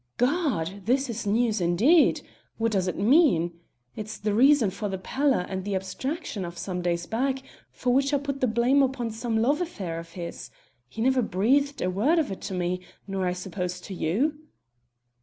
[0.17, 0.87] "Gad!
[0.87, 2.21] this is news indeed!
[2.57, 3.59] What does it mean?
[3.95, 8.11] It's the reason for the pallour and the abstraction of some days back, for which
[8.11, 10.49] I put the blame upon some love affair of his.
[10.89, 14.39] He never breathed a word of it to me, nor I suppose to you?"